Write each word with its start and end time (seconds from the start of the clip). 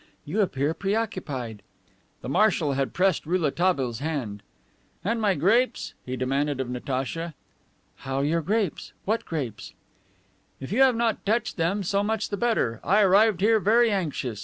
You 0.25 0.41
appear 0.41 0.73
preoccupied." 0.73 1.61
The 2.21 2.29
marshal 2.29 2.73
had 2.73 2.91
pressed 2.91 3.27
Rouletabille's 3.27 3.99
hand. 3.99 4.41
"And 5.03 5.21
my 5.21 5.35
grapes?" 5.35 5.93
he 6.03 6.15
demanded 6.17 6.59
of 6.59 6.71
Natacha. 6.71 7.35
"How, 7.97 8.21
your 8.21 8.41
grapes? 8.41 8.93
What 9.05 9.25
grapes?" 9.25 9.73
"If 10.59 10.71
you 10.71 10.81
have 10.81 10.95
not 10.95 11.23
touched 11.23 11.57
them, 11.57 11.83
so 11.83 12.01
much 12.01 12.29
the 12.29 12.35
better. 12.37 12.79
I 12.83 13.01
arrived 13.03 13.41
here 13.41 13.59
very 13.59 13.91
anxious. 13.91 14.39